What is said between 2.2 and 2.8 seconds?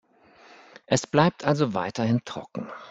trocken.